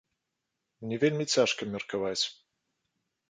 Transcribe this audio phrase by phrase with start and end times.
[0.85, 2.21] Мне вельмі цяжка меркаваць.